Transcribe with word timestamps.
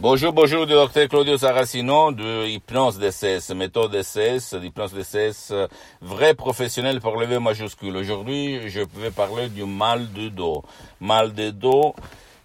Bonjour, 0.00 0.32
bonjour, 0.32 0.66
docteur 0.66 1.08
Claudio 1.10 1.36
Saracino 1.36 2.10
de 2.10 2.46
Hypnose 2.46 2.98
DCS, 2.98 3.54
méthode 3.54 3.92
DCS, 3.92 4.54
d'hypnose 4.54 4.94
DCS, 4.94 5.52
vrai 6.00 6.32
professionnel 6.32 7.02
pour 7.02 7.20
lever 7.20 7.38
majuscule. 7.38 7.94
Aujourd'hui, 7.98 8.70
je 8.70 8.80
vais 8.94 9.10
parler 9.10 9.50
du 9.50 9.66
mal 9.66 10.10
de 10.14 10.30
dos. 10.30 10.64
Mal 11.02 11.34
de 11.34 11.50
dos 11.50 11.94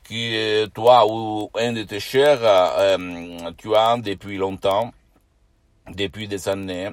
qui, 0.03 0.35
toi 0.73 1.05
ou 1.09 1.49
un 1.57 1.71
de 1.71 1.83
tes 1.83 2.01
chers, 2.01 2.39
euh, 2.43 2.97
tu 3.57 3.73
as 3.73 3.95
depuis 3.99 4.35
longtemps, 4.35 4.91
depuis 5.89 6.27
des 6.27 6.49
années 6.49 6.89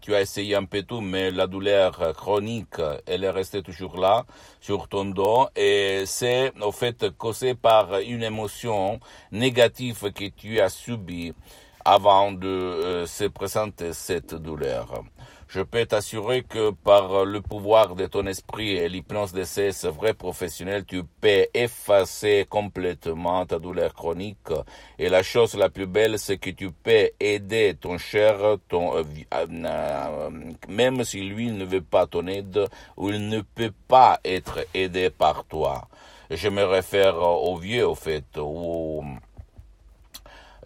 tu 0.00 0.14
as 0.14 0.20
essayé 0.20 0.54
un 0.54 0.64
peu 0.64 0.82
tout, 0.82 1.00
mais 1.00 1.30
la 1.30 1.46
douleur 1.46 2.14
chronique, 2.14 2.80
elle 3.06 3.24
est 3.24 3.30
restée 3.30 3.62
toujours 3.62 3.98
là, 3.98 4.24
sur 4.60 4.88
ton 4.88 5.06
dos, 5.06 5.46
et 5.56 6.04
c'est 6.06 6.52
au 6.60 6.72
fait 6.72 7.10
causé 7.16 7.54
par 7.54 7.98
une 7.98 8.22
émotion 8.22 9.00
négative 9.32 10.12
que 10.12 10.26
tu 10.28 10.60
as 10.60 10.68
subie 10.68 11.32
avant 11.84 12.32
de 12.32 12.46
euh, 12.46 13.06
se 13.06 13.24
présenter 13.24 13.92
cette 13.92 14.34
douleur. 14.34 15.02
Je 15.48 15.62
peux 15.62 15.86
t'assurer 15.86 16.42
que 16.42 16.72
par 16.72 17.24
le 17.24 17.40
pouvoir 17.40 17.94
de 17.94 18.04
ton 18.04 18.26
esprit 18.26 18.72
et 18.72 18.86
l'hypnose 18.86 19.32
de 19.32 19.44
ces 19.44 19.70
vrais 19.88 20.12
professionnels, 20.12 20.84
tu 20.84 21.04
peux 21.04 21.46
effacer 21.54 22.46
complètement 22.50 23.46
ta 23.46 23.58
douleur 23.58 23.94
chronique. 23.94 24.50
Et 24.98 25.08
la 25.08 25.22
chose 25.22 25.54
la 25.54 25.70
plus 25.70 25.86
belle, 25.86 26.18
c'est 26.18 26.36
que 26.36 26.50
tu 26.50 26.70
peux 26.70 27.08
aider 27.18 27.74
ton 27.80 27.96
cher, 27.96 28.58
ton, 28.68 28.98
euh, 28.98 29.04
euh, 29.32 30.30
même 30.68 31.02
si 31.02 31.22
lui 31.22 31.50
ne 31.50 31.64
veut 31.64 31.80
pas 31.80 32.06
ton 32.06 32.26
aide 32.26 32.66
ou 32.98 33.08
il 33.08 33.28
ne 33.30 33.40
peut 33.40 33.72
pas 33.88 34.20
être 34.26 34.66
aidé 34.74 35.08
par 35.08 35.44
toi. 35.44 35.88
Je 36.30 36.50
me 36.50 36.62
réfère 36.62 37.16
aux 37.16 37.56
vieux, 37.56 37.88
au 37.88 37.94
fait, 37.94 38.36
ou 38.36 39.02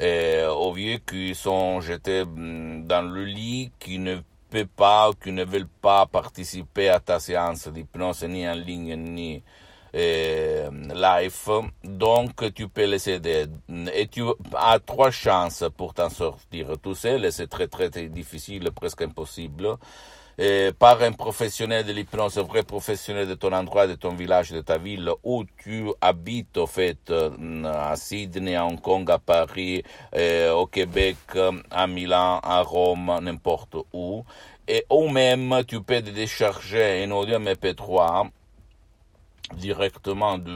aux 0.01 0.73
vieux 0.73 0.99
qui 0.99 1.37
sont 1.37 1.81
jetés 1.81 2.25
mm, 2.25 2.85
dans 2.89 3.03
le 3.03 3.25
lit, 3.25 3.71
qui 3.79 4.01
ne 4.01 4.17
peuvent 4.53 4.67
pas, 4.67 5.11
qui 5.23 5.33
ne 5.33 5.45
veulent 5.45 5.67
pas 5.81 6.07
participer 6.07 6.91
à 6.91 7.01
ta 7.01 7.19
séance 7.19 7.69
d'hypnose 7.69 8.25
ni 8.25 8.47
en 8.47 8.55
ligne 8.55 8.95
ni 8.97 9.43
euh, 9.95 10.71
live. 10.95 11.51
Donc, 11.83 12.53
tu 12.55 12.69
peux 12.69 12.85
les 12.85 13.09
aider. 13.09 13.47
Et 13.95 14.09
tu 14.09 14.23
as 14.55 14.79
trois 14.79 15.11
chances 15.11 15.65
pour 15.77 15.95
t'en 15.95 16.11
sortir 16.11 16.67
tout 16.83 16.95
seul. 16.95 17.33
C'est 17.33 17.49
très, 17.49 17.69
très 17.69 17.89
difficile, 18.09 18.71
presque 18.73 19.03
impossible 19.03 19.79
par 20.79 21.03
un 21.03 21.13
professionnel 21.13 21.85
de 21.85 21.93
l'hypnose, 21.93 22.39
un 22.39 22.43
vrai 22.43 22.63
professionnel 22.63 23.29
de 23.29 23.35
ton 23.35 23.53
endroit, 23.53 23.87
de 23.87 23.95
ton 23.95 24.15
village, 24.15 24.51
de 24.51 24.61
ta 24.61 24.79
ville 24.79 25.11
où 25.23 25.45
tu 25.63 25.91
habites, 26.01 26.57
au 26.57 26.67
fait, 26.67 26.99
euh, 27.11 27.65
à 27.65 27.97
Sydney, 27.97 28.57
à 28.57 28.65
Hong 28.67 28.81
Kong, 28.81 29.09
à 29.11 29.19
Paris, 29.19 29.83
euh, 30.15 30.53
au 30.53 30.67
Québec, 30.67 31.17
à 31.71 31.87
Milan, 31.87 32.41
à 32.43 32.63
Rome, 32.63 33.19
n'importe 33.23 33.77
où. 33.93 34.25
Et 34.67 34.85
ou 34.91 35.09
même, 35.09 35.63
tu 35.67 35.81
peux 35.83 36.01
décharger 36.01 37.05
un 37.05 37.11
audio 37.11 37.39
MP3 37.39 38.31
directement 39.57 40.39
du, 40.39 40.51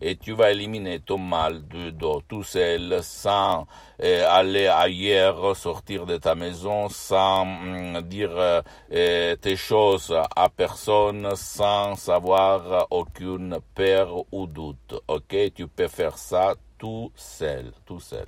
et 0.00 0.16
tu 0.16 0.32
vas 0.32 0.50
éliminer 0.50 0.98
ton 1.00 1.18
mal 1.18 1.66
de 1.68 1.90
dos 1.90 2.22
tout 2.26 2.42
seul 2.42 2.98
sans 3.02 3.66
euh, 4.02 4.26
aller 4.28 4.66
ailleurs 4.66 5.56
sortir 5.56 6.06
de 6.06 6.16
ta 6.16 6.34
maison 6.34 6.88
sans 6.88 7.44
mm, 7.44 8.00
dire 8.02 8.32
euh, 8.34 9.36
tes 9.36 9.56
choses 9.56 10.14
à 10.34 10.48
personne 10.48 11.36
sans 11.36 12.08
avoir 12.08 12.86
aucune 12.90 13.58
peur 13.74 14.24
ou 14.32 14.46
doute. 14.46 14.94
Ok 15.06 15.36
tu 15.54 15.68
peux 15.68 15.88
faire 15.88 16.18
ça 16.18 16.54
tout 16.82 17.12
seul, 17.14 17.72
tout 17.86 18.00
seul. 18.00 18.26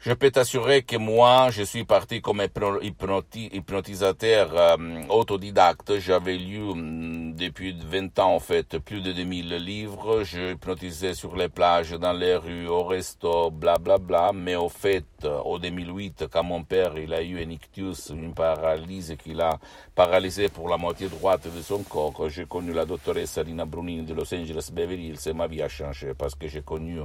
Je 0.00 0.12
peux 0.12 0.30
t'assurer 0.30 0.82
que 0.82 0.96
moi, 0.96 1.48
je 1.50 1.64
suis 1.64 1.84
parti 1.84 2.20
comme 2.20 2.40
hypnotisateur 2.40 4.50
euh, 4.54 5.02
autodidacte. 5.08 5.98
J'avais 5.98 6.36
lu 6.36 6.60
mm, 6.60 7.34
depuis 7.34 7.76
20 7.76 8.16
ans, 8.20 8.36
en 8.36 8.38
fait, 8.38 8.78
plus 8.78 9.00
de 9.00 9.10
2000 9.10 9.56
livres. 9.56 10.22
Je 10.22 10.52
hypnotisais 10.52 11.14
sur 11.14 11.34
les 11.34 11.48
plages, 11.48 11.90
dans 11.90 12.12
les 12.12 12.36
rues, 12.36 12.68
au 12.68 12.84
resto, 12.84 13.50
bla 13.50 13.78
bla 13.78 13.98
bla. 13.98 14.30
Mais 14.32 14.54
au 14.54 14.68
fait, 14.68 15.26
au 15.44 15.58
2008, 15.58 16.26
quand 16.30 16.44
mon 16.44 16.62
père, 16.62 16.96
il 16.96 17.12
a 17.12 17.20
eu 17.20 17.42
un 17.42 17.50
ictus, 17.50 18.10
une 18.10 18.34
paralysie 18.34 19.16
qu'il 19.16 19.40
a 19.40 19.58
paralysé 19.96 20.48
pour 20.48 20.68
la 20.68 20.76
moitié 20.76 21.08
droite 21.08 21.48
de 21.52 21.60
son 21.60 21.82
corps, 21.82 22.28
j'ai 22.28 22.46
connu 22.46 22.72
la 22.72 22.84
doctoresse 22.84 23.36
Rina 23.38 23.64
Brunini 23.64 24.04
de 24.04 24.14
Los 24.14 24.32
Angeles 24.32 24.70
Beverly 24.72 25.08
Hills 25.08 25.26
et 25.26 25.32
ma 25.32 25.48
vie 25.48 25.60
a 25.60 25.68
changé 25.68 26.14
parce 26.16 26.36
que 26.36 26.46
j'ai 26.46 26.62
connu 26.62 27.00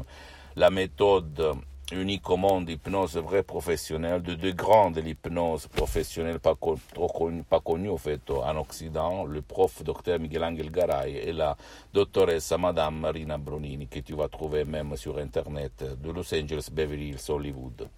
la 0.55 0.69
méthode 0.69 1.55
unique 1.91 2.29
au 2.29 2.37
monde 2.37 2.65
d'hypnose 2.65 3.17
vrai 3.17 3.43
professionnelle, 3.43 4.21
de 4.21 4.35
deux 4.35 4.53
grands 4.53 4.91
de 4.91 5.01
l'hypnose 5.01 5.67
professionnelle, 5.67 6.39
pas, 6.39 6.55
connu, 6.55 7.43
pas 7.43 7.61
au 7.65 7.97
fait 7.97 8.29
en 8.29 8.57
Occident, 8.57 9.25
le 9.25 9.41
prof 9.41 9.83
docteur 9.83 10.19
Miguel 10.19 10.43
Angel 10.43 10.71
Garay 10.71 11.17
et 11.17 11.33
la 11.33 11.57
doctoresse 11.93 12.51
Madame 12.57 12.99
Marina 12.99 13.37
Bronini, 13.37 13.87
que 13.87 13.99
tu 13.99 14.13
vas 14.15 14.27
trouver 14.27 14.65
même 14.65 14.95
sur 14.95 15.17
Internet, 15.17 15.83
de 16.01 16.11
Los 16.11 16.33
Angeles, 16.33 16.69
Beverly 16.71 17.09
Hills, 17.09 17.29
Hollywood. 17.29 17.89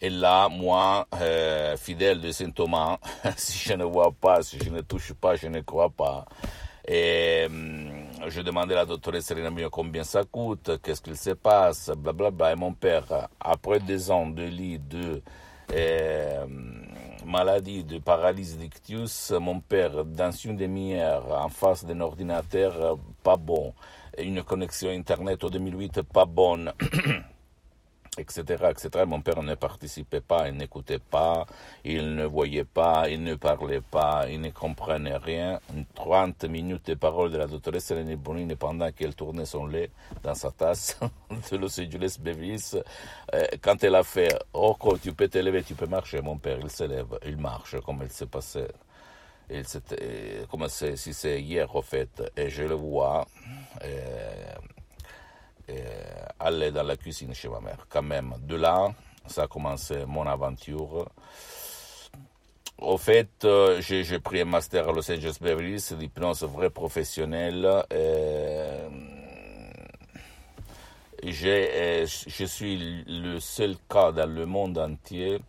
Et 0.00 0.10
là, 0.10 0.48
moi, 0.50 1.06
euh, 1.14 1.76
fidèle 1.78 2.20
de 2.20 2.30
Saint 2.30 2.50
Thomas, 2.50 2.98
si 3.36 3.66
je 3.66 3.72
ne 3.74 3.84
vois 3.84 4.12
pas, 4.12 4.42
si 4.42 4.58
je 4.62 4.68
ne 4.68 4.82
touche 4.82 5.14
pas, 5.14 5.36
je 5.36 5.46
ne 5.46 5.60
crois 5.60 5.88
pas. 5.88 6.26
Hum, 6.88 7.95
je 8.28 8.40
demandais 8.40 8.74
à 8.74 8.78
la 8.78 8.86
doctoresse 8.86 9.26
Serena 9.26 9.50
Mio 9.50 9.70
combien 9.70 10.04
ça 10.04 10.24
coûte, 10.24 10.80
qu'est-ce 10.82 11.00
qu'il 11.02 11.16
se 11.16 11.30
passe, 11.30 11.90
blablabla. 11.90 12.30
Bla, 12.30 12.30
bla. 12.30 12.52
Et 12.52 12.56
mon 12.56 12.72
père, 12.72 13.28
après 13.40 13.80
des 13.80 14.10
ans 14.10 14.26
de 14.26 14.42
lit 14.42 14.78
de 14.78 15.22
euh, 15.72 16.46
maladie, 17.24 17.84
de 17.84 17.98
paralysie 17.98 18.56
d'ictus, 18.56 19.32
mon 19.32 19.60
père, 19.60 20.04
dans 20.04 20.30
une 20.30 20.56
demi-heure, 20.56 21.26
en 21.32 21.48
face 21.48 21.84
d'un 21.84 22.00
ordinateur 22.00 22.98
pas 23.22 23.36
bon, 23.36 23.74
une 24.18 24.42
connexion 24.42 24.90
Internet 24.90 25.44
au 25.44 25.50
2008 25.50 26.02
pas 26.02 26.24
bonne, 26.24 26.72
etc., 28.18 28.64
etc. 28.70 29.04
Mon 29.06 29.20
père 29.20 29.42
ne 29.42 29.54
participait 29.54 30.20
pas, 30.20 30.48
il 30.48 30.56
n'écoutait 30.56 30.98
pas, 30.98 31.46
il 31.84 32.14
ne 32.14 32.24
voyait 32.24 32.64
pas, 32.64 33.08
il 33.08 33.22
ne 33.22 33.34
parlait 33.34 33.80
pas, 33.80 34.26
il 34.28 34.40
ne 34.40 34.50
comprenait 34.50 35.16
rien. 35.16 35.60
30 35.94 36.44
minutes 36.44 36.86
de 36.86 36.94
paroles 36.94 37.30
de 37.30 37.38
la 37.38 37.46
doctoresse 37.46 37.90
Hélène 37.90 38.16
Bonini 38.16 38.56
pendant 38.56 38.90
qu'elle 38.92 39.14
tournait 39.14 39.46
son 39.46 39.66
lait 39.66 39.90
dans 40.22 40.34
sa 40.34 40.50
tasse 40.50 40.98
de 41.50 41.56
Los 41.56 41.80
Angeles 41.80 42.16
Bevis. 42.20 42.76
Euh, 43.34 43.44
quand 43.60 43.82
elle 43.84 43.94
a 43.94 44.02
fait 44.02 44.34
«Oh, 44.52 44.76
tu 45.02 45.12
peux 45.12 45.28
te 45.28 45.38
lever, 45.38 45.62
tu 45.62 45.74
peux 45.74 45.86
marcher», 45.86 46.20
mon 46.22 46.38
père, 46.38 46.58
il 46.60 46.70
se 46.70 46.84
lève, 46.84 47.18
il 47.26 47.36
marche 47.36 47.80
comme 47.80 48.00
il 48.02 48.10
s'est 48.10 48.26
passé. 48.26 48.66
Il 49.48 49.64
comme 50.50 50.68
si 50.68 51.14
c'est 51.14 51.40
hier, 51.40 51.72
au 51.74 51.82
fait, 51.82 52.22
et 52.36 52.50
je 52.50 52.64
le 52.64 52.74
vois. 52.74 53.26
Euh, 53.84 54.54
aller 56.46 56.70
dans 56.70 56.82
la 56.82 56.96
cuisine 56.96 57.34
chez 57.34 57.48
ma 57.48 57.60
mère. 57.60 57.86
Quand 57.88 58.02
même, 58.02 58.34
de 58.42 58.56
là, 58.56 58.88
ça 59.26 59.44
a 59.44 59.46
commencé 59.46 60.04
mon 60.06 60.26
aventure. 60.26 61.08
Au 62.78 62.98
fait, 62.98 63.44
euh, 63.44 63.80
j'ai 63.80 64.18
pris 64.18 64.42
un 64.42 64.44
master 64.44 64.88
à 64.88 64.92
Los 64.92 65.10
Angeles 65.10 65.38
Beverly 65.40 65.72
Hills 65.72 65.96
d'hypnose 65.98 66.44
vrai 66.44 66.70
professionnel. 66.70 67.66
Euh, 67.92 68.88
je 71.22 72.44
suis 72.44 73.04
le 73.08 73.40
seul 73.40 73.76
cas 73.88 74.12
dans 74.12 74.30
le 74.30 74.44
monde 74.46 74.78
entier 74.78 75.40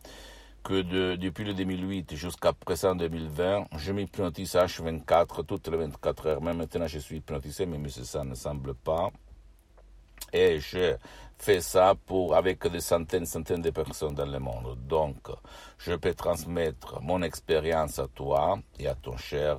que 0.64 0.82
de, 0.82 1.16
depuis 1.16 1.44
le 1.44 1.54
2008 1.54 2.16
jusqu'à 2.16 2.54
présent 2.54 2.96
2020, 2.96 3.68
je 3.78 3.92
m'hypnotise 3.92 4.56
H24 4.56 5.46
toutes 5.46 5.68
les 5.68 5.78
24 5.78 6.28
heures. 6.28 6.42
Même 6.42 6.58
maintenant, 6.58 6.88
je 6.88 7.00
suis 7.00 7.18
hypnotisé, 7.18 7.66
mais 7.66 7.78
ça 7.90 8.24
ne 8.24 8.36
semble 8.36 8.74
pas. 8.74 9.12
Et 10.34 10.60
je 10.60 10.96
fais 11.38 11.62
ça 11.62 11.94
pour, 12.06 12.36
avec 12.36 12.66
des 12.68 12.80
centaines, 12.80 13.26
centaines 13.26 13.62
de 13.62 13.70
personnes 13.70 14.16
dans 14.16 14.26
le 14.26 14.40
monde. 14.40 14.78
Donc, 14.88 15.18
je 15.78 15.94
peux 15.94 16.14
transmettre 16.14 17.02
mon 17.02 17.22
expérience 17.22 18.00
à 18.00 18.08
toi 18.08 18.60
et 18.80 18.88
à 18.88 18.96
ton 18.96 19.18
cher. 19.18 19.58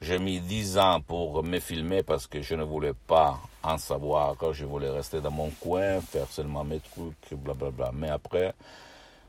J'ai 0.00 0.18
mis 0.18 0.40
dix 0.40 0.78
ans 0.78 1.00
pour 1.00 1.42
me 1.42 1.58
filmer 1.58 2.02
parce 2.02 2.26
que 2.26 2.42
je 2.42 2.54
ne 2.54 2.64
voulais 2.64 2.94
pas 3.06 3.38
en 3.62 3.78
savoir. 3.78 4.36
Je 4.52 4.64
voulais 4.64 4.90
rester 4.90 5.20
dans 5.20 5.30
mon 5.30 5.50
coin, 5.50 6.00
faire 6.00 6.28
seulement 6.28 6.64
mes 6.64 6.80
trucs, 6.80 7.38
blablabla. 7.38 7.92
Mais 7.94 8.10
après, 8.10 8.54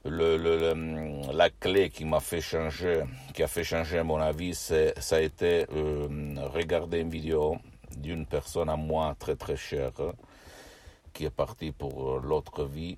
la 0.06 1.50
clé 1.50 1.90
qui 1.90 2.06
m'a 2.06 2.20
fait 2.20 2.42
changer, 2.42 3.04
qui 3.34 3.44
a 3.44 3.48
fait 3.48 3.64
changer 3.64 4.04
mon 4.04 4.18
avis, 4.18 4.54
ça 4.54 5.16
a 5.16 5.20
été 5.20 5.66
euh, 5.74 6.36
regarder 6.54 7.00
une 7.00 7.10
vidéo 7.10 7.58
d'une 7.96 8.26
personne 8.26 8.70
à 8.70 8.76
moi 8.76 9.16
très 9.18 9.36
très 9.36 9.56
chère 9.56 9.92
qui 11.18 11.26
est 11.26 11.32
parti 11.32 11.72
pour 11.72 12.12
euh, 12.12 12.22
l'autre 12.24 12.64
vie, 12.66 12.96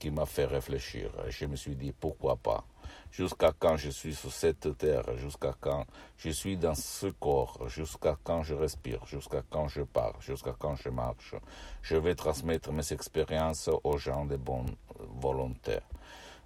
qui 0.00 0.10
m'a 0.10 0.26
fait 0.26 0.46
réfléchir. 0.46 1.12
Je 1.28 1.46
me 1.46 1.54
suis 1.54 1.76
dit 1.76 1.92
pourquoi 1.92 2.34
pas? 2.34 2.64
Jusqu'à 3.12 3.52
quand 3.56 3.76
je 3.76 3.90
suis 3.90 4.16
sur 4.16 4.32
cette 4.32 4.76
terre, 4.76 5.16
jusqu'à 5.16 5.54
quand 5.60 5.86
je 6.18 6.30
suis 6.30 6.56
dans 6.56 6.74
ce 6.74 7.06
corps, 7.06 7.68
jusqu'à 7.68 8.16
quand 8.24 8.42
je 8.42 8.54
respire, 8.54 9.06
jusqu'à 9.06 9.42
quand 9.48 9.68
je 9.68 9.82
parle, 9.82 10.20
jusqu'à 10.20 10.56
quand 10.58 10.74
je 10.74 10.88
marche? 10.88 11.36
Je 11.82 11.94
vais 11.94 12.16
transmettre 12.16 12.72
mes 12.72 12.92
expériences 12.92 13.70
aux 13.84 13.96
gens 13.96 14.24
de 14.24 14.36
bonne 14.36 14.74
volonté. 14.98 15.78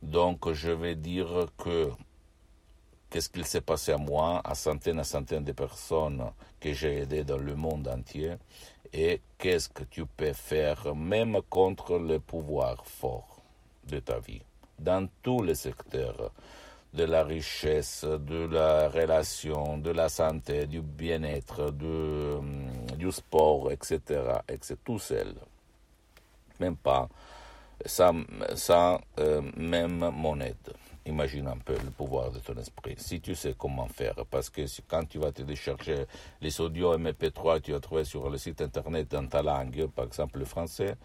Donc 0.03 0.53
je 0.53 0.71
vais 0.71 0.97
dire 0.97 1.47
que 1.57 1.93
qu'est-ce 3.09 3.31
qu'il 3.31 3.47
s'est 3.47 3.63
passé 3.63 3.93
à 3.93 3.97
moi, 3.97 4.43
à 4.45 4.55
centaines 4.55 5.01
et 5.01 5.05
centaines 5.05 5.45
de 5.45 5.53
personnes 5.53 6.31
que 6.61 6.75
j'ai 6.75 6.99
aidées 6.99 7.25
dans 7.25 7.39
le 7.39 7.55
monde 7.55 7.89
entier, 7.89 8.35
et 8.95 9.21
qu'est-ce 9.39 9.69
que 9.69 9.83
tu 9.83 10.07
peux 10.07 10.33
faire 10.33 10.95
même 10.95 11.41
contre 11.51 11.99
le 11.99 12.21
pouvoir 12.21 12.87
fort 12.87 13.43
de 13.89 13.99
ta 13.99 14.21
vie, 14.21 14.41
dans 14.79 15.09
tous 15.21 15.43
les 15.43 15.57
secteurs 15.57 16.31
de 16.95 17.03
la 17.03 17.25
richesse, 17.25 18.05
de 18.05 18.47
la 18.47 18.89
relation, 18.89 19.79
de 19.79 19.91
la 19.91 20.09
santé, 20.09 20.67
du 20.67 20.81
bien-être, 20.81 21.73
du 21.73 23.11
sport, 23.11 23.73
etc., 23.73 23.99
etc. 24.49 24.77
Tout 24.85 25.01
seul. 25.01 25.35
Même 26.61 26.77
pas, 26.77 27.09
sans, 27.85 28.23
euh, 29.19 29.43
même 29.57 30.09
monnaie. 30.15 30.55
Imagine 31.07 31.49
un 31.49 31.59
peu 31.59 31.75
le 31.75 31.91
pouvoir 31.91 32.31
de 32.31 32.39
ton 32.39 32.57
esprit. 32.57 32.95
Si 32.97 33.21
tu 33.21 33.35
sais 33.35 33.55
comment 33.59 33.87
faire, 33.89 34.15
parce 34.31 34.49
que 34.49 34.63
quand 34.89 35.05
tu 35.07 35.19
vas 35.19 35.33
te 35.33 35.43
décharger 35.43 36.07
les 36.41 36.61
audios 36.61 36.97
MP3, 36.97 37.61
tu 37.61 37.73
vas 37.73 37.81
trouver 37.81 38.05
sur 38.05 38.31
le 38.31 38.39
site 38.39 38.63
internet 38.63 39.11
dans 39.11 39.27
ta 39.27 39.43
langue, 39.43 39.87
par 39.89 40.07
exemple 40.07 40.39
le 40.39 40.47
français, 40.47 40.97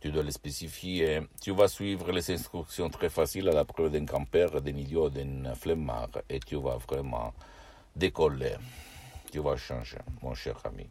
tu 0.00 0.10
dois 0.10 0.22
les 0.22 0.32
spécifier. 0.32 1.20
Tu 1.40 1.52
vas 1.52 1.68
suivre 1.68 2.10
les 2.10 2.30
instructions 2.30 2.88
très 2.88 3.08
faciles 3.08 3.48
à 3.48 3.52
la 3.52 3.64
preuve 3.64 3.92
d'un 3.92 4.06
campeur, 4.06 4.60
d'un 4.60 4.76
idiot, 4.76 5.10
d'un 5.10 5.54
flemmard, 5.54 6.10
et 6.28 6.40
tu 6.40 6.56
vas 6.56 6.78
vraiment 6.78 7.32
décoller. 7.94 8.56
Tu 9.30 9.38
vas 9.38 9.56
changer, 9.56 9.98
mon 10.22 10.34
cher 10.34 10.56
ami. 10.64 10.88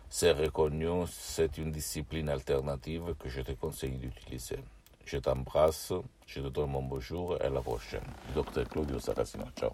c'est 0.08 0.32
reconnu, 0.32 1.06
c'est 1.08 1.58
une 1.58 1.72
discipline 1.72 2.28
alternative 2.28 3.14
que 3.18 3.28
je 3.28 3.40
te 3.40 3.52
conseille 3.52 3.96
d'utiliser. 3.96 4.58
Je 5.04 5.18
t'embrasse, 5.18 5.92
je 6.26 6.40
te 6.40 6.48
donne 6.48 6.70
mon 6.70 6.82
bonjour 6.82 7.36
et 7.36 7.46
à 7.46 7.50
la 7.50 7.60
prochaine. 7.60 8.06
Docteur 8.34 8.68
Claudio 8.68 8.98
Saracino, 8.98 9.44
ciao. 9.58 9.72